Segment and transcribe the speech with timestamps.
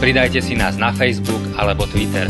[0.00, 2.24] Pridajte si nás na Facebook alebo Twitter.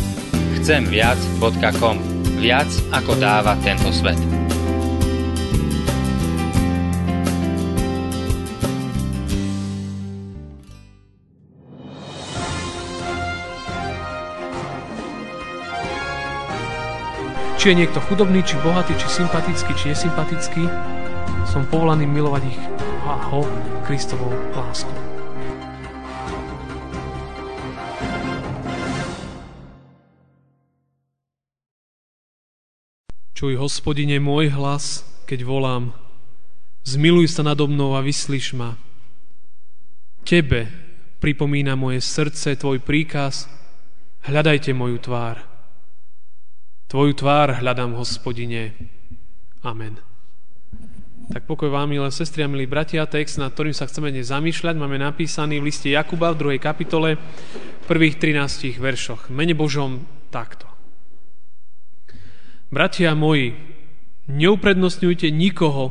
[0.59, 1.97] Chcemviac.com
[2.43, 4.19] Viac ako dáva tento svet.
[17.55, 20.67] Či je niekto chudobný, či bohatý, či sympatický, či nesympatický,
[21.47, 22.61] som povolaný milovať ich
[23.07, 23.47] a ho
[23.87, 25.20] Kristovou láskou.
[33.41, 35.97] Čuj, hospodine, môj hlas, keď volám.
[36.85, 38.77] Zmiluj sa nado mnou a vyslíš ma.
[40.29, 40.69] Tebe
[41.25, 43.49] pripomína moje srdce, tvoj príkaz,
[44.29, 45.41] hľadajte moju tvár.
[46.93, 48.77] Tvoju tvár hľadám, hospodine.
[49.65, 49.97] Amen.
[51.33, 54.77] Tak pokoj vám, milé sestry a milí bratia, text, nad ktorým sa chceme dnes zamýšľať,
[54.77, 59.33] máme napísaný v liste Jakuba v druhej kapitole, v prvých 13 veršoch.
[59.33, 60.69] Mene Božom takto.
[62.71, 63.59] Bratia moji,
[64.31, 65.91] neuprednostňujte nikoho,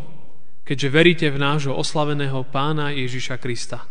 [0.64, 3.84] keďže veríte v nášho oslaveného pána Ježiša Krista.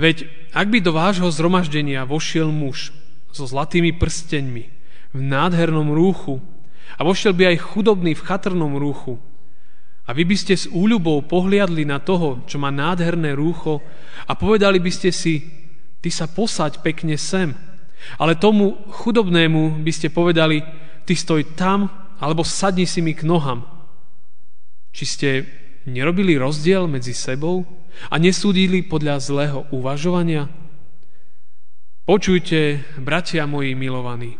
[0.00, 0.24] Veď
[0.56, 2.88] ak by do vášho zhromaždenia vošiel muž
[3.28, 4.64] so zlatými prsteňmi,
[5.12, 6.40] v nádhernom rúchu
[6.96, 9.20] a vošiel by aj chudobný v chatrnom rúchu.
[10.08, 13.84] A vy by ste s úľubou pohliadli na toho, čo má nádherné rúcho
[14.24, 15.44] a povedali by ste si,
[16.00, 17.52] ty sa posaď pekne sem.
[18.16, 20.64] Ale tomu chudobnému by ste povedali,
[21.04, 23.64] ty stoj tam, alebo sadni si mi k nohám.
[24.94, 25.28] Či ste
[25.84, 27.68] nerobili rozdiel medzi sebou
[28.08, 30.48] a nesúdili podľa zlého uvažovania?
[32.04, 34.36] Počujte, bratia moji milovaní,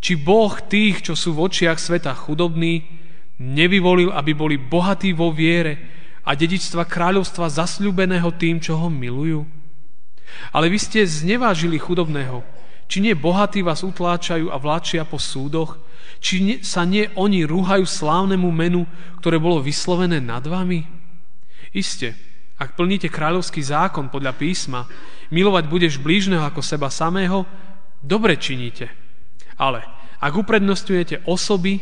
[0.00, 2.88] či Boh tých, čo sú v očiach sveta chudobní,
[3.36, 5.76] nevyvolil, aby boli bohatí vo viere
[6.24, 9.44] a dedičstva kráľovstva zasľúbeného tým, čo ho milujú?
[10.56, 12.40] Ale vy ste znevážili chudobného.
[12.90, 15.78] Či nie bohatí vás utláčajú a vláčia po súdoch?
[16.18, 18.82] Či nie, sa nie oni rúhajú slávnemu menu,
[19.22, 20.82] ktoré bolo vyslovené nad vami?
[21.70, 22.18] Iste,
[22.58, 24.90] ak plníte kráľovský zákon podľa písma,
[25.30, 27.46] milovať budeš blížneho ako seba samého,
[28.02, 28.90] dobre činíte.
[29.54, 29.86] Ale
[30.18, 31.78] ak uprednostňujete osoby,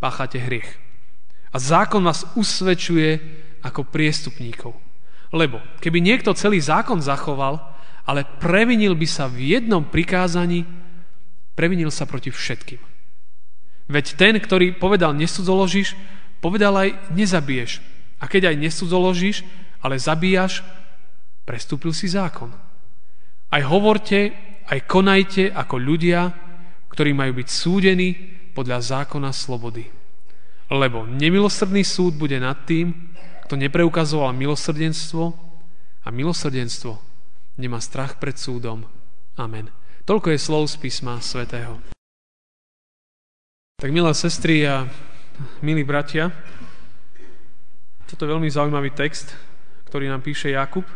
[0.00, 0.80] páchate hriech.
[1.52, 3.20] A zákon vás usvedčuje
[3.60, 4.72] ako priestupníkov.
[5.36, 7.73] Lebo keby niekto celý zákon zachoval,
[8.04, 10.68] ale previnil by sa v jednom prikázaní,
[11.56, 12.80] previnil sa proti všetkým.
[13.88, 15.96] Veď ten, ktorý povedal nesudzoložíš,
[16.40, 17.80] povedal aj nezabiješ.
[18.20, 19.36] A keď aj nesudzoložíš,
[19.84, 20.64] ale zabíjaš,
[21.44, 22.52] prestúpil si zákon.
[23.52, 24.32] Aj hovorte,
[24.68, 26.32] aj konajte ako ľudia,
[26.88, 28.08] ktorí majú byť súdení
[28.56, 29.84] podľa zákona slobody.
[30.72, 33.12] Lebo nemilosrdný súd bude nad tým,
[33.44, 35.24] kto nepreukazoval milosrdenstvo
[36.04, 37.13] a milosrdenstvo
[37.58, 38.86] nemá strach pred súdom.
[39.38, 39.70] Amen.
[40.04, 41.80] Toľko je slov z písma svätého.
[43.80, 44.86] Tak milé sestry a
[45.64, 46.30] milí bratia,
[48.06, 49.34] toto je veľmi zaujímavý text,
[49.90, 50.86] ktorý nám píše Jakub.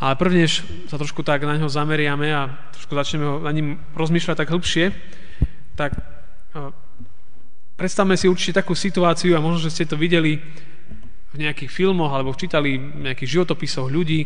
[0.00, 4.48] Ale prvnež sa trošku tak na ňo zameriame a trošku začneme na ním rozmýšľať tak
[4.48, 4.86] hĺbšie,
[5.76, 5.92] tak
[7.76, 10.40] predstavme si určite takú situáciu a možno, že ste to videli
[11.30, 14.24] v nejakých filmoch alebo čítali v nejakých životopisoch ľudí,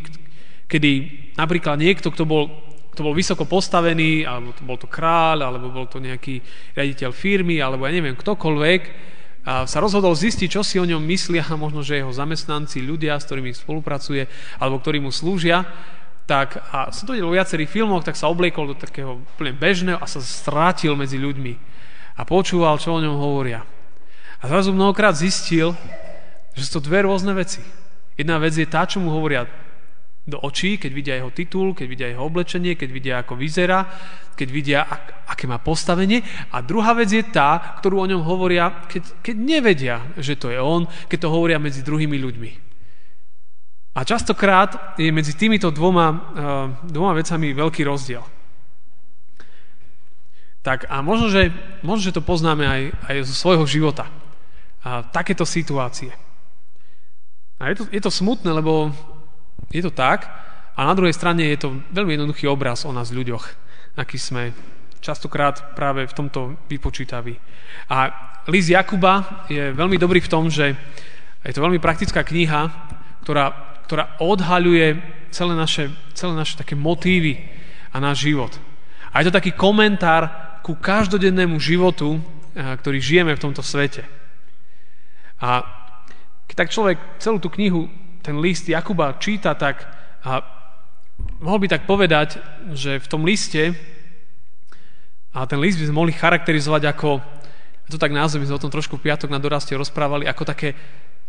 [0.69, 0.91] kedy
[1.37, 2.51] napríklad niekto, kto bol,
[2.95, 6.41] kto bol vysoko postavený, alebo to bol to kráľ, alebo bol to nejaký
[6.79, 8.83] riaditeľ firmy, alebo ja neviem, ktokoľvek,
[9.45, 13.29] a sa rozhodol zistiť, čo si o ňom myslia, možno, že jeho zamestnanci, ľudia, s
[13.29, 14.25] ktorými spolupracuje,
[14.57, 15.69] alebo ktorí mu slúžia,
[16.25, 20.01] tak, a som to videl vo viacerých filmoch, tak sa obliekol do takého úplne bežného
[20.01, 21.53] a sa strátil medzi ľuďmi
[22.17, 23.60] a počúval, čo o ňom hovoria.
[24.41, 25.77] A zrazu mnohokrát zistil,
[26.57, 27.60] že sú to dve rôzne veci.
[28.17, 29.45] Jedna vec je tá, čo mu hovoria
[30.24, 33.84] do očí, keď vidia jeho titul, keď vidia jeho oblečenie, keď vidia, ako vyzerá,
[34.32, 36.24] keď vidia, ak, aké má postavenie.
[36.48, 40.56] A druhá vec je tá, ktorú o ňom hovoria, keď, keď nevedia, že to je
[40.56, 42.50] on, keď to hovoria medzi druhými ľuďmi.
[43.94, 46.18] A častokrát je medzi týmito dvoma, uh,
[46.82, 48.24] dvoma vecami veľký rozdiel.
[50.65, 51.53] Tak a možno, že,
[51.84, 52.82] možno, že to poznáme aj,
[53.12, 54.09] aj zo svojho života.
[54.80, 56.10] A takéto situácie.
[57.60, 58.91] A je to, je to smutné, lebo
[59.71, 60.28] je to tak,
[60.75, 63.45] a na druhej strane je to veľmi jednoduchý obraz o nás ľuďoch,
[63.95, 64.51] aký sme
[64.99, 67.39] častokrát práve v tomto vypočítaví.
[67.93, 68.11] A
[68.51, 70.75] list Jakuba je veľmi dobrý v tom, že
[71.45, 72.72] je to veľmi praktická kniha,
[73.22, 73.53] ktorá,
[73.87, 74.99] ktorá odhaľuje
[75.31, 77.39] celé naše, celé naše také motívy
[77.93, 78.51] a náš život.
[79.15, 80.27] A je to taký komentár
[80.65, 84.03] ku každodennému životu, eh, ktorý žijeme v tomto svete.
[85.39, 85.63] A
[86.49, 87.87] keď tak človek celú tú knihu,
[88.24, 89.84] ten list Jakuba číta, tak
[90.24, 90.41] a
[91.44, 92.41] mohol by tak povedať,
[92.72, 93.76] že v tom liste,
[95.34, 97.21] a ten list by sme mohli charakterizovať ako,
[97.92, 100.72] to tak názvem, my sme o tom trošku v piatok na doraste rozprávali, ako také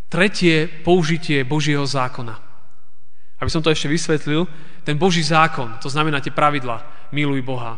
[0.07, 2.39] tretie použitie Božieho zákona.
[3.43, 4.47] Aby som to ešte vysvetlil,
[4.87, 7.75] ten Boží zákon, to znamená tie pravidla, miluj Boha,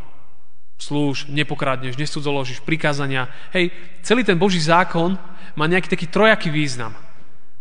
[0.78, 3.26] slúž, nepokradneš, nesudzoložíš, prikázania.
[3.50, 3.74] Hej,
[4.06, 5.18] celý ten Boží zákon
[5.58, 6.94] má nejaký taký trojaký význam.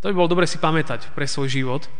[0.00, 1.82] To by bolo dobre si pamätať pre svoj život.
[1.84, 1.90] E,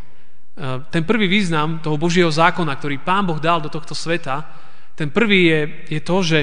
[0.93, 4.45] ten prvý význam toho Božieho zákona, ktorý Pán Boh dal do tohto sveta,
[4.97, 5.61] ten prvý je,
[5.99, 6.39] je to, že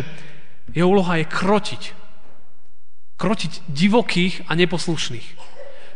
[0.73, 1.83] jeho úloha je krotiť.
[3.17, 5.27] Krotiť divokých a neposlušných.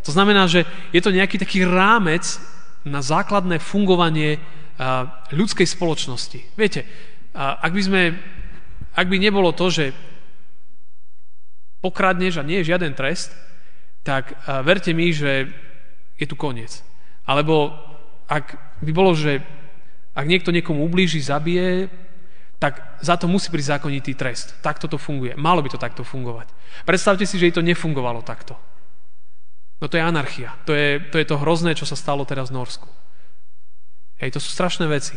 [0.05, 0.63] To znamená, že
[0.95, 2.23] je to nejaký taký rámec
[2.87, 4.39] na základné fungovanie
[5.33, 6.39] ľudskej spoločnosti.
[6.55, 6.87] Viete,
[7.35, 8.01] ak by, sme,
[8.93, 9.85] ak by nebolo to, že
[11.81, 13.33] pokradneš a nie je žiaden trest,
[14.07, 15.51] tak verte mi, že
[16.15, 16.79] je tu koniec.
[17.27, 17.75] Alebo
[18.31, 19.43] ak by bolo, že
[20.15, 21.91] ak niekto niekomu ublíži, zabije,
[22.57, 24.55] tak za to musí prísť zákonitý trest.
[24.63, 25.35] Takto to funguje.
[25.35, 26.49] Malo by to takto fungovať.
[26.87, 28.55] Predstavte si, že to nefungovalo takto.
[29.77, 30.57] No to je anarchia.
[30.65, 32.89] To je, to je to hrozné, čo sa stalo teraz v Norsku.
[34.17, 35.13] Hej, to sú strašné veci.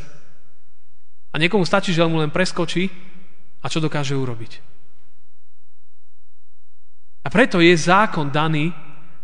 [1.32, 2.92] A niekomu stačí, že mu len preskočí
[3.64, 4.69] a čo dokáže urobiť.
[7.20, 8.72] A preto je zákon daný,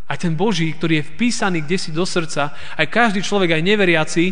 [0.07, 4.25] aj ten Boží, ktorý je vpísaný kde si do srdca, aj každý človek, aj neveriaci,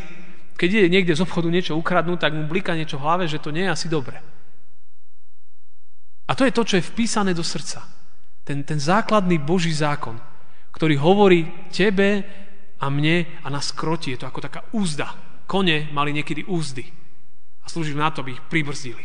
[0.54, 3.50] keď ide niekde z obchodu niečo ukradnúť, tak mu blika niečo v hlave, že to
[3.50, 4.22] nie je asi dobre.
[6.24, 7.84] A to je to, čo je vpísané do srdca.
[8.46, 10.16] Ten, ten základný Boží zákon,
[10.72, 12.22] ktorý hovorí tebe
[12.78, 14.14] a mne a nás kroti.
[14.14, 15.10] Je to ako taká úzda.
[15.44, 16.86] Kone mali niekedy úzdy
[17.60, 19.04] a slúžili na to, aby ich pribrzdili.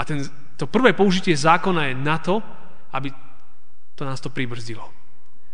[0.00, 0.24] A ten,
[0.56, 2.40] to prvé použitie zákona je na to,
[2.96, 3.12] aby
[4.00, 4.88] to nás to pribrzdilo.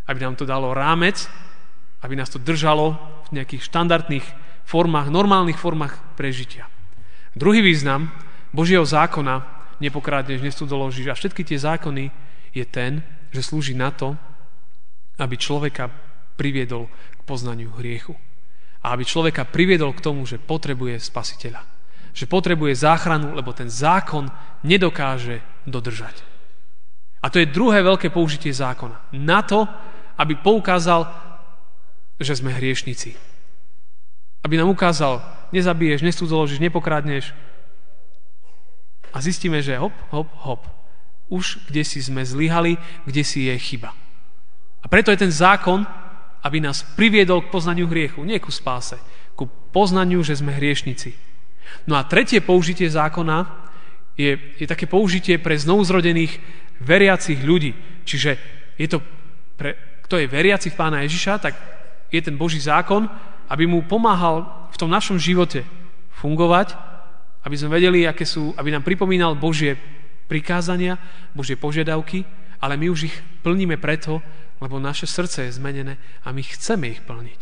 [0.07, 1.27] Aby nám to dalo rámec,
[2.07, 2.95] aby nás to držalo
[3.27, 4.27] v nejakých štandardných
[4.63, 6.71] formách, normálnych formách prežitia.
[7.35, 8.15] Druhý význam
[8.55, 9.43] Božieho zákona,
[9.83, 12.15] nepokrádneš, nestudzoložíš a všetky tie zákony
[12.55, 13.03] je ten,
[13.35, 14.15] že slúži na to,
[15.19, 15.91] aby človeka
[16.39, 16.87] priviedol
[17.19, 18.15] k poznaniu hriechu.
[18.87, 21.67] A aby človeka priviedol k tomu, že potrebuje spasiteľa.
[22.15, 24.31] Že potrebuje záchranu, lebo ten zákon
[24.63, 26.36] nedokáže dodržať.
[27.27, 29.11] A to je druhé veľké použitie zákona.
[29.19, 29.67] Na to,
[30.15, 31.11] aby poukázal,
[32.23, 33.19] že sme hriešnici.
[34.47, 35.19] Aby nám ukázal,
[35.51, 37.35] nezabiješ, nestudzoložíš, nepokrádneš.
[39.11, 40.63] A zistíme, že hop, hop, hop.
[41.27, 43.91] Už kde si sme zlyhali, kde si je chyba.
[44.79, 45.83] A preto je ten zákon,
[46.47, 48.95] aby nás priviedol k poznaniu hriechu, nie ku spáse,
[49.35, 51.11] ku poznaniu, že sme hriešnici.
[51.91, 53.51] No a tretie použitie zákona
[54.15, 56.39] je, je také použitie pre znovuzrodených
[56.81, 57.73] veriacich ľudí.
[58.07, 58.31] Čiže
[58.77, 58.99] je to
[59.57, 61.55] pre, kto je veriaci v Pána Ježiša, tak
[62.13, 63.09] je ten Boží zákon,
[63.51, 65.67] aby mu pomáhal v tom našom živote
[66.23, 66.79] fungovať,
[67.43, 69.79] aby sme vedeli, aké sú, aby nám pripomínal Božie
[70.27, 70.99] prikázania,
[71.35, 72.27] Božie požiadavky,
[72.59, 74.19] ale my už ich plníme preto,
[74.59, 77.41] lebo naše srdce je zmenené a my chceme ich plniť.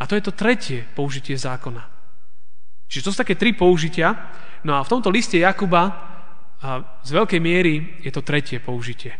[0.00, 1.84] A to je to tretie použitie zákona.
[2.86, 4.14] Čiže to sú také tri použitia.
[4.62, 6.15] No a v tomto liste Jakuba
[6.64, 9.12] a z veľkej miery je to tretie použitie.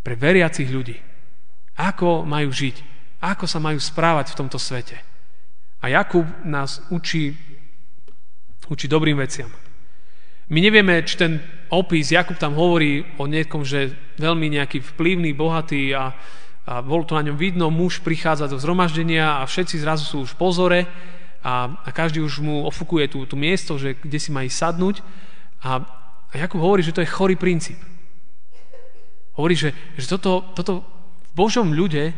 [0.00, 0.96] Pre veriacich ľudí.
[1.76, 2.76] Ako majú žiť?
[3.20, 5.00] Ako sa majú správať v tomto svete?
[5.84, 7.36] A Jakub nás učí,
[8.68, 9.52] učí dobrým veciam.
[10.48, 11.40] My nevieme, či ten
[11.72, 16.12] opis, Jakub tam hovorí o niekom, že veľmi nejaký vplyvný, bohatý a,
[16.68, 20.36] a bol to na ňom vidno, muž prichádza do zhromaždenia a všetci zrazu sú už
[20.36, 20.80] v pozore
[21.40, 24.96] a, a každý už mu ofukuje tú, tú miesto, že kde si má ísť sadnúť.
[25.64, 25.84] A,
[26.34, 27.78] a Jakub hovorí, že to je chorý princíp.
[29.38, 30.82] Hovorí, že, že toto, toto
[31.30, 32.10] v Božom ľude,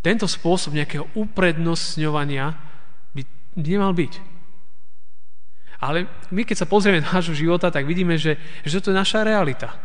[0.00, 2.56] tento spôsob nejakého uprednostňovania
[3.12, 3.22] by
[3.60, 4.12] nemal byť.
[5.84, 9.20] Ale my, keď sa pozrieme na nášho života, tak vidíme, že, že toto je naša
[9.20, 9.76] realita.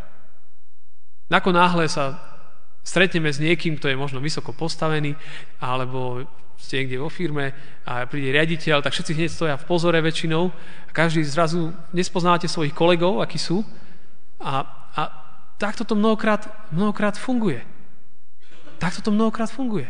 [1.28, 2.16] Ako náhle sa
[2.88, 5.20] stretneme s niekým, kto je možno vysoko postavený,
[5.60, 6.24] alebo
[6.58, 7.54] ste niekde vo firme
[7.86, 10.50] a príde riaditeľ, tak všetci hneď stoja v pozore väčšinou
[10.90, 13.62] a každý zrazu nespoznávate svojich kolegov, akí sú
[14.42, 14.66] a,
[14.98, 15.02] a
[15.62, 17.62] takto to mnohokrát, mnohokrát funguje.
[18.78, 19.90] Takto to mnohokrát funguje.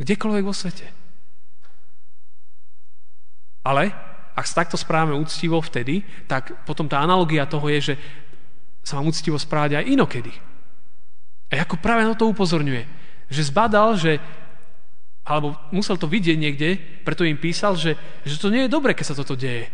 [0.00, 0.86] Kdekoľvek vo svete.
[3.64, 3.92] Ale
[4.34, 7.94] ak sa takto správame úctivo vtedy, tak potom tá analogia toho je, že
[8.84, 10.32] sa mám úctivo správať aj inokedy.
[11.48, 12.84] A ako práve na to upozorňuje,
[13.32, 14.20] že zbadal, že
[15.24, 17.96] alebo musel to vidieť niekde, preto im písal, že,
[18.28, 19.72] že to nie je dobre, keď sa toto deje.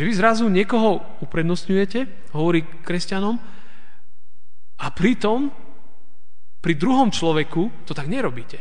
[0.00, 3.36] Že vy zrazu niekoho uprednostňujete, hovorí kresťanom,
[4.76, 5.48] a pritom
[6.60, 8.60] pri druhom človeku to tak nerobíte.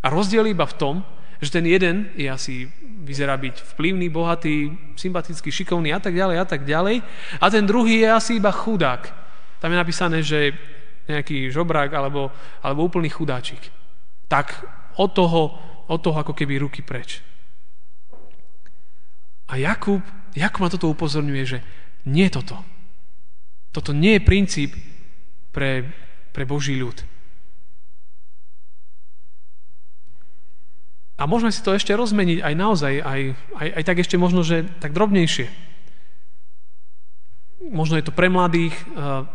[0.00, 0.94] A rozdiel iba v tom,
[1.40, 2.68] že ten jeden je asi,
[3.00, 7.00] vyzerá byť vplyvný, bohatý, sympatický, šikovný a tak ďalej a tak ďalej.
[7.40, 9.08] A ten druhý je asi iba chudák.
[9.60, 10.52] Tam je napísané, že
[11.08, 12.28] nejaký žobrák alebo,
[12.60, 13.60] alebo úplný chudáčik.
[14.28, 15.56] Tak od toho,
[15.88, 17.24] od toho ako keby ruky preč.
[19.48, 20.04] A Jakub,
[20.36, 21.58] Jakub ma toto upozorňuje, že
[22.04, 22.60] nie toto.
[23.72, 24.70] Toto nie je princíp
[25.50, 25.88] pre,
[26.30, 27.02] pre Boží ľud.
[31.20, 33.20] A môžeme si to ešte rozmeniť aj naozaj, aj,
[33.60, 35.52] aj, aj tak ešte možno, že tak drobnejšie.
[37.68, 39.28] Možno je to pre mladých, uh,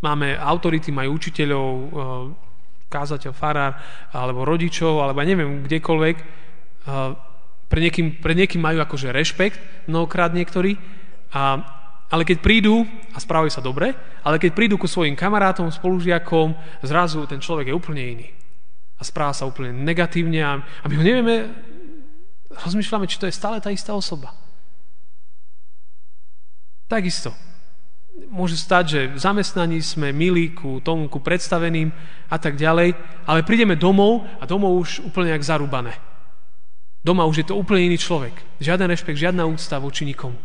[0.00, 1.86] máme autority, majú učiteľov, uh,
[2.86, 3.78] kázateľ, farár,
[4.14, 6.16] alebo rodičov, alebo neviem, kdekoľvek.
[6.86, 7.18] Uh,
[7.66, 9.58] pre niekým, pre niekým majú akože rešpekt,
[9.90, 10.78] mnohokrát niektorí,
[11.34, 11.58] a,
[12.06, 13.90] ale keď prídu a správajú sa dobre,
[14.22, 16.54] ale keď prídu ku svojim kamarátom, spolužiakom,
[16.86, 18.28] zrazu ten človek je úplne iný
[18.96, 21.36] a správa sa úplne negatívne a, a my ho nevieme,
[22.54, 24.32] rozmýšľame, či to je stále tá istá osoba.
[26.86, 27.34] Takisto.
[28.32, 31.92] Môže stať, že v zamestnaní sme milí ku tomu, ku predstaveným
[32.32, 32.96] a tak ďalej,
[33.28, 35.92] ale prídeme domov a domov už úplne jak zarúbané.
[37.04, 38.34] Doma už je to úplne iný človek.
[38.58, 40.36] Žiaden rešpekt, žiadna úcta voči nikomu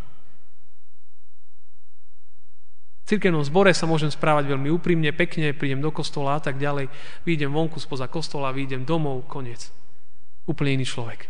[3.12, 6.88] cirkevnom zbore sa môžem správať veľmi úprimne, pekne, prídem do kostola a tak ďalej,
[7.28, 9.68] výjdem vonku spoza kostola, výjdem domov, koniec.
[10.48, 11.28] Úplne iný človek.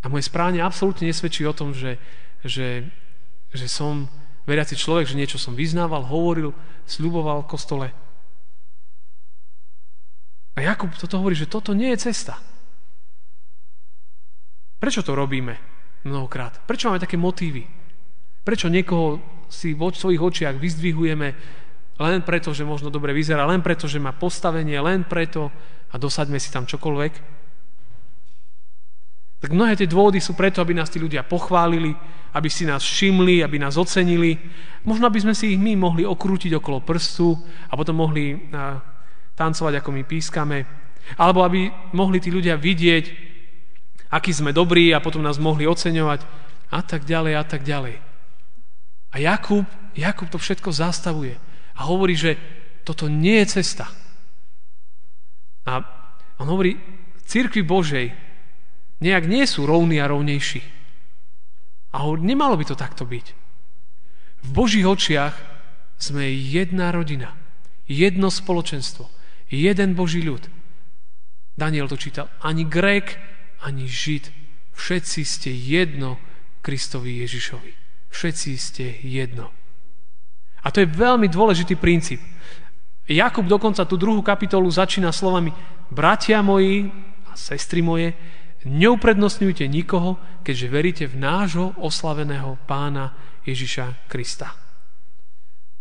[0.00, 2.00] A moje správanie absolútne nesvedčí o tom, že,
[2.40, 2.88] že,
[3.52, 4.08] že som
[4.46, 6.54] veriaci človek, že niečo som vyznával, hovoril,
[6.86, 7.86] sľuboval v kostole.
[10.56, 12.40] A Jakub toto hovorí, že toto nie je cesta.
[14.80, 15.58] Prečo to robíme
[16.08, 16.62] mnohokrát?
[16.64, 17.66] Prečo máme také motívy?
[18.46, 21.28] Prečo niekoho si vo svojich očiach vyzdvihujeme
[21.96, 25.48] len preto, že možno dobre vyzerá, len preto, že má postavenie, len preto
[25.90, 27.12] a dosaďme si tam čokoľvek.
[29.46, 31.94] Tak mnohé tie dôvody sú preto, aby nás tí ľudia pochválili,
[32.34, 34.34] aby si nás všimli, aby nás ocenili.
[34.82, 37.30] Možno, aby sme si ich my mohli okrútiť okolo prstu
[37.70, 38.50] a potom mohli
[39.38, 40.66] tancovať, ako my pískame.
[41.14, 43.04] Alebo aby mohli tí ľudia vidieť,
[44.10, 46.26] aký sme dobrí a potom nás mohli oceňovať
[46.74, 48.02] a tak ďalej a tak ďalej.
[49.14, 49.62] A Jakub,
[49.94, 51.38] Jakub to všetko zastavuje
[51.78, 52.34] a hovorí, že
[52.82, 53.86] toto nie je cesta.
[55.70, 55.86] A
[56.42, 56.74] on hovorí,
[57.22, 58.25] církvi Božej
[59.00, 60.62] nejak nie sú rovní a rovnejší.
[61.96, 63.26] A nemalo by to takto byť.
[64.46, 65.34] V Božích očiach
[65.96, 67.32] sme jedna rodina,
[67.88, 69.08] jedno spoločenstvo,
[69.48, 70.44] jeden Boží ľud.
[71.56, 73.16] Daniel to čítal, ani Grék,
[73.64, 74.28] ani Žid,
[74.76, 76.20] všetci ste jedno
[76.60, 77.72] Kristovi Ježišovi.
[78.12, 79.48] Všetci ste jedno.
[80.60, 82.20] A to je veľmi dôležitý princíp.
[83.06, 85.54] Jakub dokonca tú druhú kapitolu začína slovami
[85.88, 86.90] Bratia moji
[87.30, 88.10] a sestry moje,
[88.66, 93.14] neuprednostňujte nikoho, keďže veríte v nášho oslaveného pána
[93.46, 94.52] Ježiša Krista.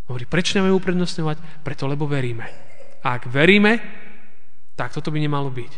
[0.05, 1.65] Hovorí, prečo nemáme uprednostňovať?
[1.65, 2.45] Preto, lebo veríme.
[3.01, 3.81] A ak veríme,
[4.77, 5.73] tak toto by nemalo byť.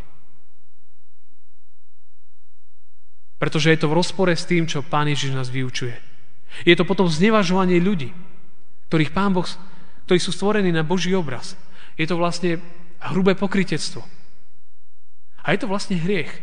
[3.38, 5.94] Pretože je to v rozpore s tým, čo Pán Ježiš nás vyučuje.
[6.66, 8.12] Je to potom znevažovanie ľudí,
[8.90, 9.46] ktorých Pán Boh,
[10.10, 11.54] ktorí sú stvorení na Boží obraz.
[11.96, 12.58] Je to vlastne
[13.14, 14.02] hrubé pokritectvo.
[15.46, 16.34] A je to vlastne hriech.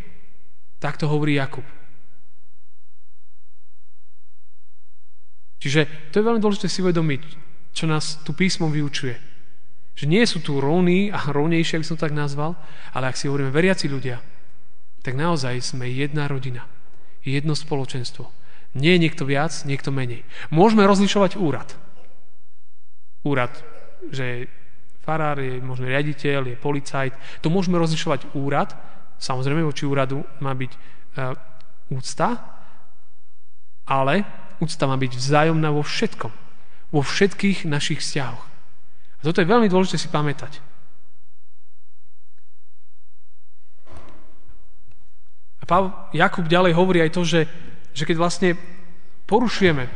[0.85, 1.64] Tak to hovorí Jakub.
[5.64, 7.23] Čiže to je veľmi dôležité si uvedomiť,
[7.73, 9.17] čo nás tu písmom vyučuje.
[9.97, 12.53] Že nie sú tu rovní a rovnejšie, ak som tak nazval,
[12.93, 14.21] ale ak si hovoríme veriaci ľudia,
[15.00, 16.69] tak naozaj sme jedna rodina,
[17.25, 18.29] jedno spoločenstvo.
[18.76, 20.21] Nie je niekto viac, niekto menej.
[20.53, 21.73] Môžeme rozlišovať úrad.
[23.25, 23.57] Úrad,
[24.12, 24.53] že
[25.00, 27.41] farár je možno riaditeľ, je policajt.
[27.41, 28.76] To môžeme rozlišovať úrad.
[29.18, 31.35] Samozrejme, voči úradu má byť uh,
[31.94, 32.40] úcta,
[33.85, 34.25] ale
[34.59, 36.33] úcta má byť vzájomná vo všetkom.
[36.94, 38.44] Vo všetkých našich vzťahoch.
[39.18, 40.61] A toto je veľmi dôležité si pamätať.
[45.61, 47.40] A Pavel, Jakub ďalej hovorí aj to, že
[47.94, 48.50] že keď vlastne
[49.30, 49.87] porušujeme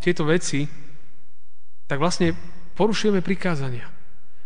[0.00, 0.64] tieto veci,
[1.84, 2.32] tak vlastne
[2.74, 3.84] porušujeme prikázania.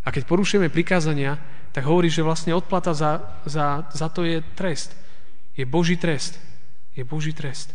[0.05, 1.39] A keď porušujeme prikázania,
[1.75, 4.95] tak hovorí, že vlastne odplata za, za, za to je trest.
[5.59, 6.39] Je Boží trest.
[6.95, 7.75] je Boží trest.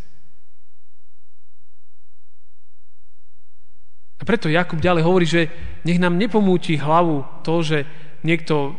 [4.19, 5.51] A preto Jakub ďalej hovorí, že
[5.83, 7.83] nech nám nepomúti hlavu to, že
[8.23, 8.75] niekto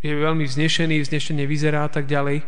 [0.00, 2.44] je veľmi vznešený, vznešene vyzerá a tak ďalej.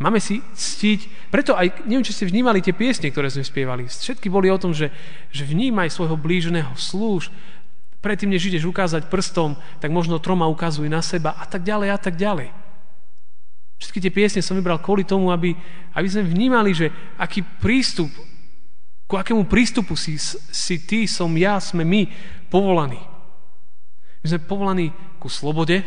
[0.00, 3.86] Máme si ctiť, preto aj, neviem, či ste vnímali tie piesne, ktoré sme spievali.
[3.86, 4.90] Všetky boli o tom, že,
[5.30, 7.28] že vnímaj svojho blížneho, slúž,
[8.00, 11.98] predtým, než ideš ukázať prstom, tak možno troma ukazuj na seba a tak ďalej a
[12.00, 12.48] tak ďalej.
[13.80, 15.56] Všetky tie piesne som vybral kvôli tomu, aby,
[15.96, 18.12] aby sme vnímali, že aký prístup
[19.10, 20.14] Ku akému prístupu si,
[20.54, 22.06] si ty, som ja, sme my
[22.46, 23.02] povolaní?
[24.22, 25.82] My sme povolaní ku slobode,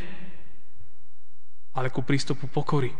[1.72, 2.92] ale ku prístupu pokory.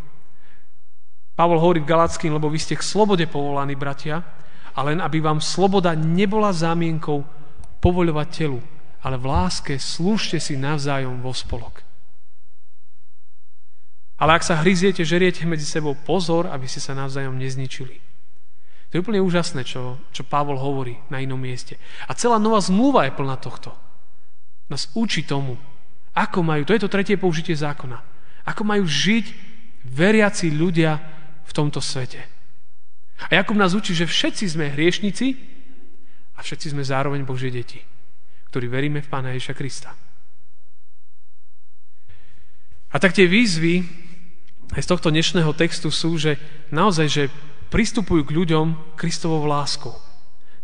[1.36, 4.24] Pavol hovorí v Galackým, lebo vy ste k slobode povolaní, bratia,
[4.72, 7.20] a len aby vám sloboda nebola zámienkou
[7.84, 8.64] povoľovať telu,
[9.04, 11.84] ale v láske slúžte si navzájom vo spolok.
[14.16, 18.00] Ale ak sa hryziete, žeriete medzi sebou, pozor, aby ste sa navzájom nezničili.
[18.88, 21.76] To je úplne úžasné, čo, čo Pavol hovorí na inom mieste.
[22.08, 23.76] A celá nová zmluva je plná tohto.
[24.72, 25.60] Nás učí tomu,
[26.14, 28.00] ako majú, to je to tretie použitie zákona,
[28.46, 29.26] ako majú žiť
[29.84, 31.02] veriaci ľudia
[31.44, 32.22] v tomto svete.
[33.28, 35.36] A Jakub nás učí, že všetci sme hriešnici
[36.38, 37.82] a všetci sme zároveň Božie deti,
[38.54, 39.98] ktorí veríme v Pána Ježa Krista.
[42.94, 43.82] A tak tie výzvy
[44.78, 46.38] aj z tohto dnešného textu sú, že
[46.70, 47.24] naozaj, že
[47.74, 49.98] pristupujú k ľuďom Kristovou láskou.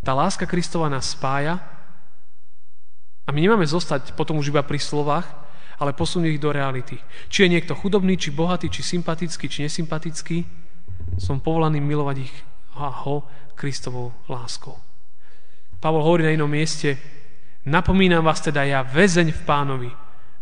[0.05, 1.58] Tá láska Kristova nás spája
[3.25, 5.25] a my nemáme zostať potom už iba pri slovách,
[5.81, 7.01] ale posunieť ich do reality.
[7.34, 10.46] Či je niekto chudobný, či bohatý, či sympatický, či nesympatický,
[11.17, 12.36] som povolaný milovať ich
[12.77, 13.25] a ho
[13.58, 14.77] Kristovou láskou.
[15.81, 17.17] Pavol hovorí na inom mieste,
[17.69, 19.91] napomínam vás teda ja, väzeň v pánovi,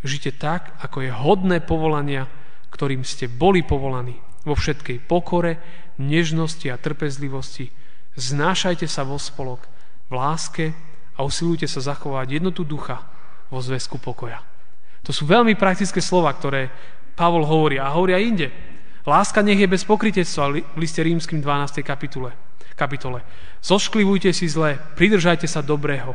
[0.01, 2.25] žite tak, ako je hodné povolania,
[2.71, 4.15] ktorým ste boli povolaní,
[4.47, 5.59] vo všetkej pokore,
[5.99, 7.69] nežnosti a trpezlivosti.
[8.17, 9.65] Znášajte sa vo spolok
[10.07, 10.65] v láske
[11.17, 13.03] a usilujte sa zachovať jednotu ducha
[13.51, 14.39] vo zväzku pokoja.
[15.05, 16.71] To sú veľmi praktické slova, ktoré
[17.17, 18.47] Pavol hovorí a hovorí aj inde.
[19.07, 21.81] Láska nech je bez pokritectva v liste rímským 12.
[21.81, 22.35] kapitule.
[22.77, 23.23] kapitole.
[23.63, 26.13] Zošklivujte si zlé, pridržajte sa dobrého,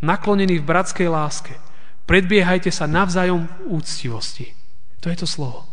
[0.00, 1.54] naklonení v bratskej láske,
[2.08, 4.52] predbiehajte sa navzájom v úctivosti.
[5.00, 5.68] To je to slovo.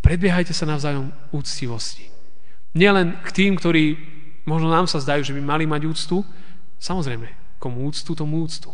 [0.00, 2.08] Predbiehajte sa navzájom úctivosti.
[2.72, 3.98] Nielen k tým, ktorí
[4.48, 6.24] možno nám sa zdajú, že by mali mať úctu,
[6.80, 8.72] samozrejme, komu úctu, tomu úctu.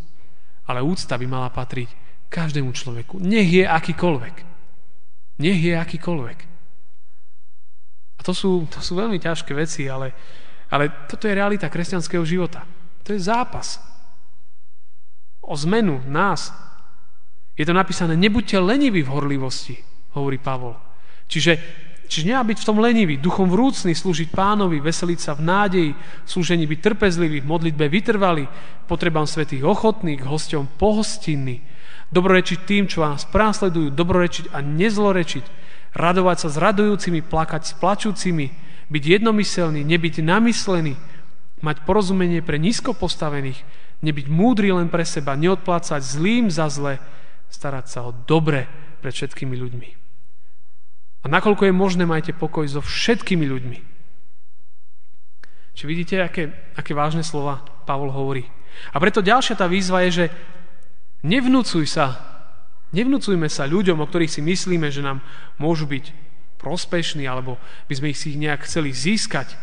[0.71, 1.91] Ale úcta by mala patriť
[2.31, 3.19] každému človeku.
[3.23, 4.37] Nech je akýkoľvek.
[5.43, 6.39] Nech je akýkoľvek.
[8.17, 10.15] A to sú, to sú veľmi ťažké veci, ale,
[10.71, 12.65] ale toto je realita kresťanského života.
[13.07, 13.79] To je zápas.
[15.47, 16.51] O zmenu nás.
[17.57, 19.79] Je to napísané, nebuďte leniví v horlivosti,
[20.13, 20.77] hovorí Pavol.
[21.31, 25.91] Čiže Čiže nemá byť v tom lenivý, duchom vrúcný, slúžiť pánovi, veseliť sa v nádeji,
[26.23, 28.47] slúžení byť trpezlivý, v modlitbe vytrvalý,
[28.87, 31.67] potrebám svetých ochotných, hosťom pohostinný,
[32.15, 35.45] dobrorečiť tým, čo vás prásledujú, dobrorečiť a nezlorečiť,
[35.99, 38.47] radovať sa s radujúcimi, plakať s plačúcimi,
[38.87, 40.95] byť jednomyselný, nebyť namyslený,
[41.59, 43.67] mať porozumenie pre nízko postavených,
[44.05, 47.01] nebyť múdry len pre seba, neodplácať zlým za zle,
[47.49, 48.69] starať sa o dobre
[49.01, 49.89] pred všetkými ľuďmi.
[51.23, 53.79] A nakoľko je možné, majte pokoj so všetkými ľuďmi.
[55.77, 58.49] Či vidíte, aké, aké vážne slova Pavol hovorí.
[58.95, 60.27] A preto ďalšia tá výzva je, že
[61.27, 62.17] nevnúcuj sa,
[62.95, 65.19] nevnúcujme sa ľuďom, o ktorých si myslíme, že nám
[65.59, 66.15] môžu byť
[66.63, 67.59] prospešní, alebo
[67.91, 69.59] by sme ich si nejak chceli získať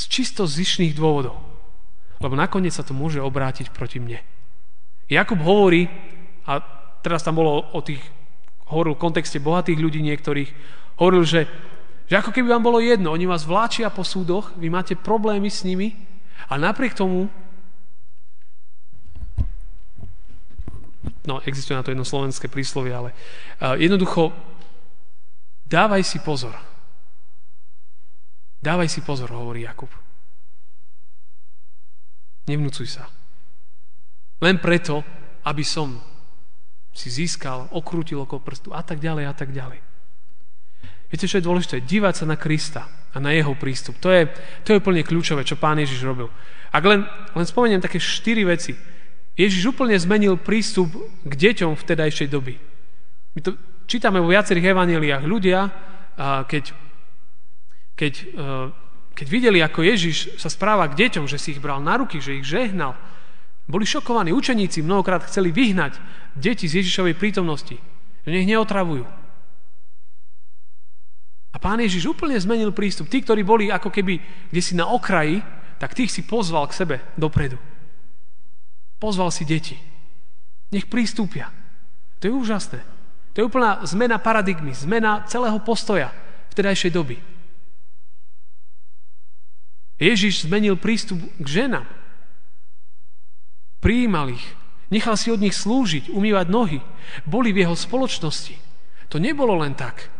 [0.00, 1.51] z čisto zišných dôvodov.
[2.22, 4.22] Lebo nakoniec sa to môže obrátiť proti mne.
[5.10, 5.90] Jakub hovorí,
[6.46, 6.62] a
[7.02, 8.00] teraz tam bolo o tých,
[8.70, 10.50] hovoril v kontexte bohatých ľudí niektorých,
[11.02, 11.50] Hovoril, že,
[12.06, 15.64] že ako keby vám bolo jedno, oni vás vláčia po súdoch, vy máte problémy s
[15.64, 15.96] nimi
[16.46, 17.26] a napriek tomu
[21.26, 23.10] no existuje na to jedno slovenské príslovie, ale
[23.58, 24.30] uh, jednoducho
[25.66, 26.54] dávaj si pozor.
[28.62, 29.90] Dávaj si pozor, hovorí Jakub.
[32.46, 33.06] Nevnúcuj sa.
[34.42, 35.06] Len preto,
[35.46, 35.98] aby som
[36.92, 39.80] si získal, okrútil okolo prstu a tak ďalej a tak ďalej.
[41.08, 41.84] Viete, čo je dôležité?
[41.84, 44.00] Dívať sa na Krista a na jeho prístup.
[44.00, 44.28] To je,
[44.64, 46.32] to je úplne kľúčové, čo pán Ježiš robil.
[46.72, 47.04] Ak len,
[47.36, 48.72] len spomeniem také štyri veci.
[49.36, 50.88] Ježiš úplne zmenil prístup
[51.24, 52.56] k deťom v tedajšej doby.
[53.36, 55.24] My to čítame vo viacerých evaneliách.
[55.24, 55.60] Ľudia,
[56.48, 56.64] keď,
[57.96, 58.24] keď, e,
[59.12, 62.40] keď videli, ako Ježiš sa správa k deťom, že si ich bral na ruky, že
[62.40, 62.96] ich žehnal,
[63.68, 64.34] boli šokovaní.
[64.34, 66.00] Učeníci mnohokrát chceli vyhnať
[66.34, 67.76] deti z Ježišovej prítomnosti,
[68.24, 69.06] že nech neotravujú.
[71.62, 73.06] pán Ježiš úplne zmenil prístup.
[73.06, 74.18] Tí, ktorí boli ako keby
[74.50, 75.38] kde si na okraji,
[75.78, 77.54] tak tých si pozval k sebe dopredu.
[78.98, 79.78] Pozval si deti.
[80.74, 81.54] Nech prístúpia.
[82.18, 82.82] To je úžasné.
[83.34, 86.10] To je úplná zmena paradigmy, zmena celého postoja
[86.50, 87.16] vtedajšej doby.
[90.02, 91.86] Ježiš zmenil prístup k ženám.
[93.78, 94.46] Prijímal ich.
[94.90, 96.78] Nechal si od nich slúžiť, umývať nohy.
[97.22, 98.58] Boli v jeho spoločnosti.
[99.14, 100.10] To nebolo len tak.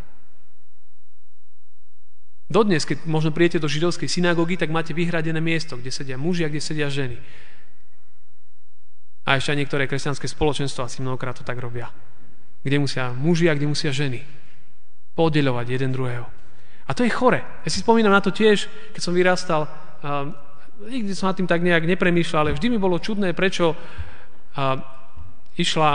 [2.52, 6.52] Dodnes, keď možno prijete do židovskej synagógy, tak máte vyhradené miesto, kde sedia muži a
[6.52, 7.16] kde sedia ženy.
[9.24, 11.88] A ešte aj niektoré kresťanské spoločenstva si mnohokrát to tak robia.
[12.62, 14.20] Kde musia muži a kde musia ženy.
[15.16, 16.41] Podeľovať jeden druhého.
[16.86, 17.42] A to je chore.
[17.62, 20.30] Ja si spomínam na to tiež, keď som vyrastal, uh,
[20.86, 24.76] nikdy som nad tým tak nejak nepremýšľal, ale vždy mi bolo čudné, prečo uh,
[25.56, 25.90] išla,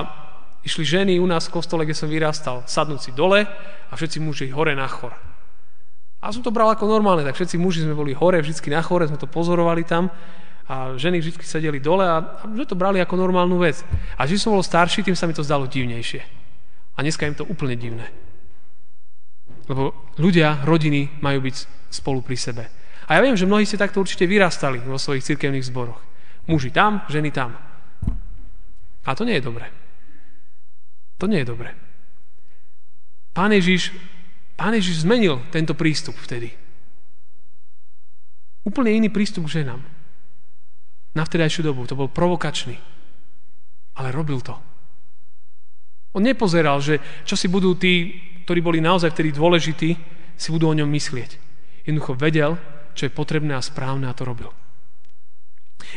[0.63, 3.43] išli ženy u nás v kostole, kde som vyrastal, sadnúť si dole
[3.87, 5.11] a všetci muži hore na chor.
[6.17, 9.05] A som to bral ako normálne, tak všetci muži sme boli hore, vždy na chore,
[9.05, 10.09] sme to pozorovali tam
[10.67, 13.87] a ženy vždy sedeli dole a, a sme to brali ako normálnu vec.
[14.19, 16.21] A čím som bol starší, tým sa mi to zdalo divnejšie.
[16.97, 18.11] A dneska im to úplne divné.
[19.67, 21.55] Lebo ľudia, rodiny majú byť
[21.91, 22.63] spolu pri sebe.
[23.07, 25.99] A ja viem, že mnohí ste takto určite vyrastali vo svojich cirkevných zboroch.
[26.47, 27.55] Muži tam, ženy tam.
[29.07, 29.67] A to nie je dobré.
[31.19, 31.71] To nie je dobré.
[33.31, 33.95] Pán Ježiš,
[34.57, 36.49] Pán Ježiš zmenil tento prístup vtedy.
[38.67, 39.79] Úplne iný prístup k ženám.
[41.15, 41.87] Na vtedajšiu dobu.
[41.87, 42.75] To bol provokačný.
[43.95, 44.57] Ale robil to.
[46.17, 48.17] On nepozeral, že čo si budú tí
[48.47, 49.89] ktorí boli naozaj vtedy dôležití,
[50.39, 51.35] si budú o ňom myslieť.
[51.83, 52.55] Jednoducho vedel,
[52.95, 54.55] čo je potrebné a správne a to robil.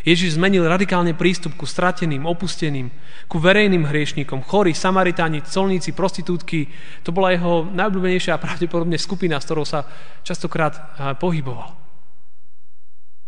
[0.03, 2.91] Ježiš zmenil radikálne prístup ku strateným, opusteným,
[3.31, 6.67] ku verejným hriešníkom, chorí, samaritáni, colníci, prostitútky.
[7.07, 9.87] To bola jeho najobľúbenejšia a pravdepodobne skupina, s ktorou sa
[10.27, 10.83] častokrát eh,
[11.15, 11.71] pohyboval.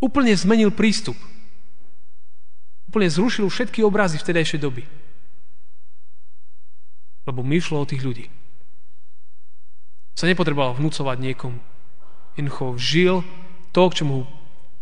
[0.03, 1.15] Úplne zmenil prístup.
[2.91, 4.83] Úplne zrušil všetky obrazy vtedajšej doby.
[7.23, 8.42] Lebo myšlo o tých ľudí
[10.13, 11.61] sa nepotreboval vnúcovať niekomu.
[12.37, 13.15] Jednoducho žil
[13.73, 14.29] to, k čomu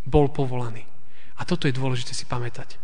[0.06, 0.86] bol povolaný.
[1.38, 2.76] A toto je dôležité si pamätať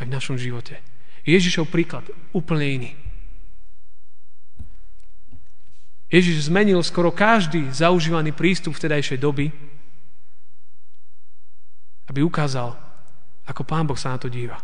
[0.00, 0.80] aj v našom živote.
[1.28, 2.90] Ježišov príklad úplne iný.
[6.10, 9.46] Ježiš zmenil skoro každý zaužívaný prístup vtedajšej doby,
[12.10, 12.74] aby ukázal,
[13.46, 14.58] ako Pán Boh sa na to díva.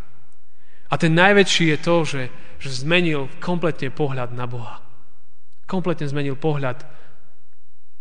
[0.90, 2.22] A ten najväčší je to, že,
[2.58, 4.82] že zmenil kompletne pohľad na Boha.
[5.70, 6.82] Kompletne zmenil pohľad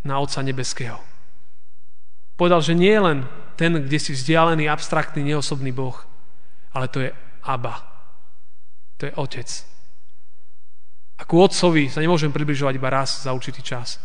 [0.05, 1.01] na Otca Nebeského.
[2.37, 3.19] Povedal, že nie je len
[3.57, 5.97] ten, kde si vzdialený, abstraktný, neosobný Boh,
[6.75, 7.09] ale to je
[7.43, 7.81] Abba.
[9.01, 9.49] To je Otec.
[11.15, 13.97] A ku Otcovi sa nemôžem približovať iba raz za určitý čas.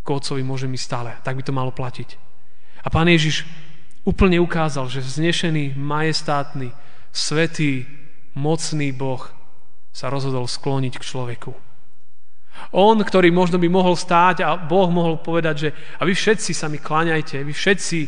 [0.00, 1.10] Ku Otcovi môžem ísť stále.
[1.20, 2.16] Tak by to malo platiť.
[2.82, 3.46] A Pán Ježiš
[4.02, 6.72] úplne ukázal, že vznešený, majestátny,
[7.12, 7.86] svetý,
[8.32, 9.22] mocný Boh
[9.92, 11.52] sa rozhodol skloniť k človeku.
[12.72, 15.68] On, ktorý možno by mohol stáť a Boh mohol povedať, že
[16.00, 17.98] a vy všetci sa mi kláňajte, vy všetci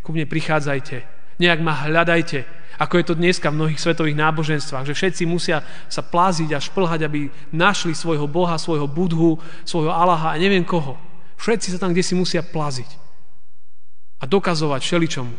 [0.00, 0.96] ku mne prichádzajte,
[1.40, 2.44] nejak ma hľadajte,
[2.78, 7.06] ako je to dneska v mnohých svetových náboženstvách, že všetci musia sa pláziť a šplhať,
[7.06, 10.98] aby našli svojho Boha, svojho Budhu, svojho Allaha a neviem koho.
[11.38, 12.90] Všetci sa tam kde si musia plaziť
[14.18, 15.34] a dokazovať všeličomu.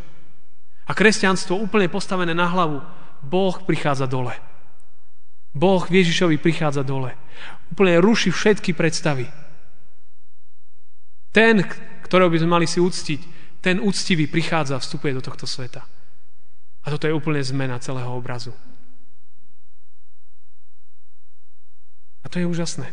[0.86, 2.80] A kresťanstvo úplne postavené na hlavu,
[3.26, 4.38] Boh prichádza dole.
[5.56, 7.16] Boh Ježišovi prichádza dole.
[7.72, 9.32] Úplne ruší všetky predstavy.
[11.32, 11.64] Ten,
[12.04, 13.22] ktorého by sme mali si uctiť,
[13.64, 15.88] ten úctivý prichádza a vstupuje do tohto sveta.
[16.84, 18.52] A toto je úplne zmena celého obrazu.
[22.22, 22.92] A to je úžasné.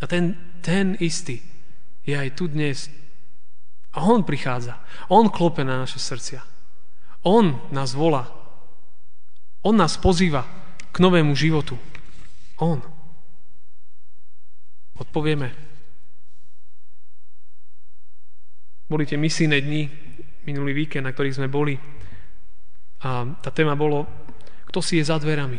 [0.00, 0.34] A ten,
[0.64, 1.44] ten istý
[2.02, 2.90] je aj tu dnes.
[3.92, 4.80] A on prichádza.
[5.12, 6.40] On klope na naše srdcia.
[7.28, 8.26] On nás volá.
[9.62, 10.61] On nás pozýva
[10.92, 11.80] k novému životu.
[12.60, 12.78] On.
[15.00, 15.48] Odpovieme.
[18.92, 19.88] Boli tie misijné dni,
[20.44, 21.80] minulý víkend, na ktorých sme boli.
[23.02, 24.04] A tá téma bolo,
[24.68, 25.58] kto si je za dverami.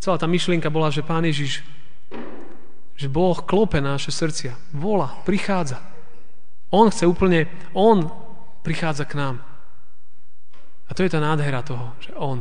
[0.00, 1.60] Celá tá myšlienka bola, že Pán Ježiš,
[2.96, 5.78] že Boh klope na naše srdcia, vola, prichádza.
[6.72, 7.46] On chce úplne,
[7.76, 8.00] On
[8.64, 9.36] prichádza k nám.
[10.88, 12.40] A to je tá nádhera toho, že On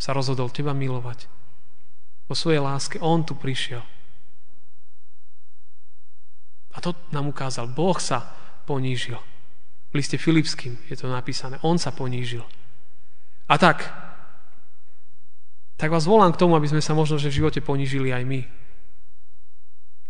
[0.00, 1.33] sa rozhodol teba milovať
[2.28, 2.96] vo svojej láske.
[3.00, 3.82] On tu prišiel.
[6.74, 7.70] A to nám ukázal.
[7.70, 8.24] Boh sa
[8.66, 9.18] ponížil.
[9.90, 11.62] V liste Filipským je to napísané.
[11.62, 12.42] On sa ponížil.
[13.46, 13.86] A tak,
[15.78, 18.40] tak vás volám k tomu, aby sme sa možno že v živote ponížili aj my.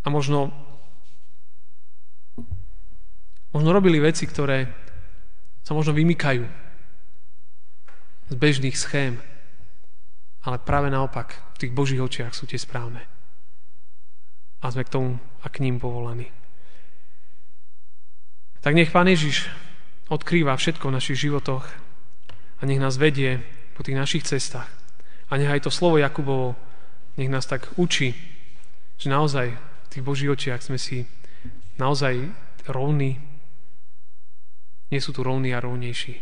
[0.05, 0.55] A možno
[3.55, 4.66] Možno robili veci, ktoré
[5.62, 6.42] sa možno vymykajú
[8.27, 9.22] z bežných schém,
[10.44, 13.00] ale práve naopak, v tých Božích očiach sú tie správne.
[14.61, 16.28] A sme k tomu a k ním povolaní.
[18.61, 19.48] Tak nech Pán Ježiš
[20.09, 21.64] odkrýva všetko v našich životoch
[22.61, 23.44] a nech nás vedie
[23.76, 24.68] po tých našich cestách.
[25.28, 26.57] A nech aj to slovo Jakubovo,
[27.20, 28.16] nech nás tak učí,
[28.96, 31.04] že naozaj v tých Božích očiach sme si
[31.76, 32.24] naozaj
[32.68, 33.20] rovní.
[34.88, 36.20] Nie sú tu rovní a rovnejší.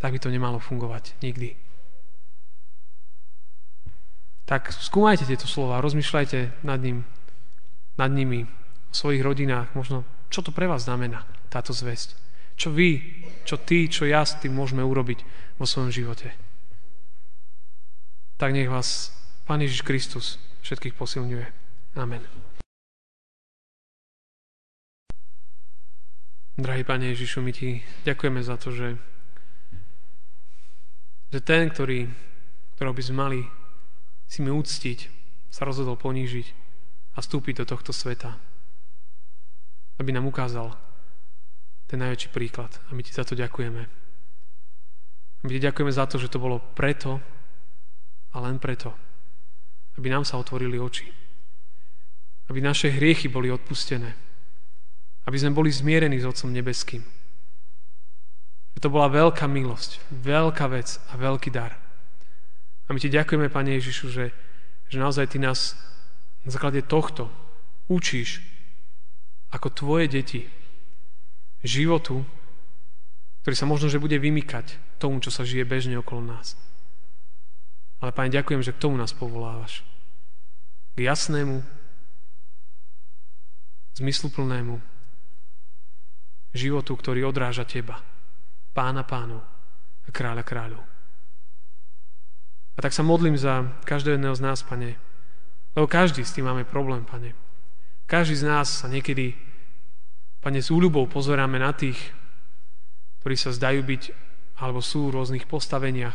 [0.00, 1.61] Tak by to nemalo fungovať nikdy.
[4.52, 7.08] Tak skúmajte tieto slova, rozmýšľajte nad, ním,
[7.96, 12.12] nad nimi, v svojich rodinách, možno čo to pre vás znamená, táto zväzť?
[12.60, 13.00] Čo vy,
[13.48, 15.24] čo ty, čo ja s tým môžeme urobiť
[15.56, 16.36] vo svojom živote?
[18.36, 19.16] Tak nech vás
[19.48, 20.36] Pán Ježiš Kristus
[20.68, 21.46] všetkých posilňuje.
[21.96, 22.20] Amen.
[26.60, 29.00] Drahý Pane Ježišu, my Ti ďakujeme za to, že,
[31.32, 32.04] že ten, ktorý,
[32.76, 33.40] ktorého by sme mali
[34.32, 34.98] si mi úctiť,
[35.52, 36.46] sa rozhodol ponížiť
[37.12, 38.40] a vstúpiť do tohto sveta
[40.02, 40.74] aby nám ukázal
[41.86, 42.74] ten najväčší príklad.
[42.88, 43.82] A my ti za to ďakujeme.
[45.38, 47.20] A my ti ďakujeme za to, že to bolo preto
[48.32, 48.90] a len preto,
[50.00, 51.06] aby nám sa otvorili oči.
[52.48, 54.16] Aby naše hriechy boli odpustené.
[55.28, 57.04] Aby sme boli zmierení s Otcom Nebeským.
[58.74, 61.81] Že to bola veľká milosť, veľká vec a veľký dar.
[62.86, 64.34] A my ti ďakujeme, Pane Ježišu, že,
[64.90, 65.78] že naozaj Ty nás
[66.42, 67.30] na základe tohto
[67.86, 68.42] učíš
[69.52, 70.42] ako tvoje deti
[71.62, 72.26] životu,
[73.42, 76.58] ktorý sa možno, že bude vymykať tomu, čo sa žije bežne okolo nás.
[78.02, 79.86] Ale Pane, ďakujem, že k tomu nás povolávaš.
[80.98, 81.62] K jasnému,
[83.98, 84.80] zmysluplnému
[86.52, 88.00] životu, ktorý odráža Teba,
[88.72, 89.44] Pána pánov
[90.02, 90.91] a kráľa kráľov.
[92.76, 94.96] A tak sa modlím za každého jedného z nás, Pane,
[95.76, 97.36] lebo každý s tým máme problém, Pane.
[98.08, 99.36] Každý z nás sa niekedy,
[100.40, 101.96] Pane, s úľubou pozeráme na tých,
[103.20, 104.02] ktorí sa zdajú byť
[104.62, 106.14] alebo sú v rôznych postaveniach.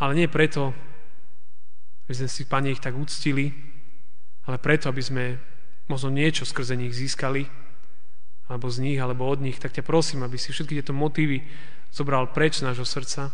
[0.00, 0.72] Ale nie preto,
[2.06, 3.52] aby sme si, Pane, ich tak uctili,
[4.48, 5.24] ale preto, aby sme
[5.86, 7.46] možno niečo skrze nich získali,
[8.50, 11.46] alebo z nich, alebo od nich, tak ťa prosím, aby si všetky tieto motívy
[11.94, 13.30] zobral preč z nášho srdca.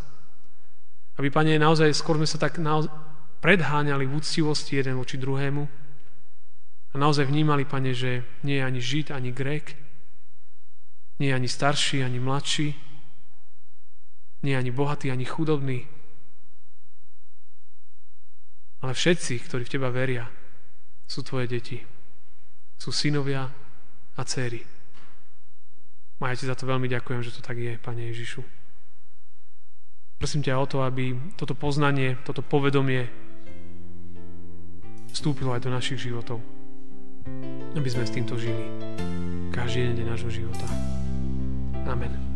[1.16, 2.92] Aby, Pane, naozaj skôr sme sa tak naozaj
[3.40, 5.86] predháňali v úctivosti jeden voči druhému,
[6.96, 9.76] a naozaj vnímali, pane, že nie je ani Žid, ani Grék,
[11.20, 12.72] nie je ani starší, ani mladší,
[14.40, 15.84] nie je ani bohatý, ani chudobný.
[18.80, 20.24] Ale všetci, ktorí v teba veria,
[21.04, 21.84] sú tvoje deti.
[22.80, 23.44] Sú synovia
[24.16, 24.64] a céry.
[26.16, 28.40] Ja ti za to veľmi ďakujem, že to tak je, Pane Ježišu.
[30.16, 33.08] Prosím ťa o to, aby toto poznanie, toto povedomie
[35.12, 36.40] vstúpilo aj do našich životov
[37.76, 38.64] aby sme s týmto žili
[39.52, 40.66] každý deň nášho života.
[41.86, 42.35] Amen.